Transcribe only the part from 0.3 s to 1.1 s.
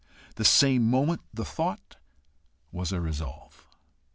The same